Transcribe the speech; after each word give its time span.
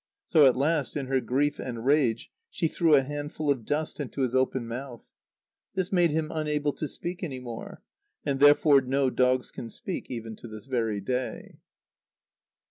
So 0.25 0.47
at 0.47 0.55
last, 0.55 0.97
in 0.97 1.05
her 1.05 1.21
grief 1.21 1.59
and 1.59 1.85
rage, 1.85 2.31
she 2.49 2.67
threw 2.67 2.95
a 2.95 3.03
handful 3.03 3.51
of 3.51 3.65
dust 3.65 3.99
into 3.99 4.21
his 4.21 4.33
open 4.33 4.67
mouth. 4.67 5.03
This 5.75 5.91
made 5.91 6.09
him 6.09 6.31
unable 6.33 6.73
to 6.73 6.87
speak 6.87 7.21
any 7.23 7.39
more, 7.39 7.83
and 8.25 8.39
therefore 8.39 8.81
no 8.81 9.11
dogs 9.11 9.51
can 9.51 9.69
speak 9.69 10.07
even 10.09 10.35
to 10.37 10.47
this 10.47 10.65
very 10.65 11.01
day. 11.01 11.59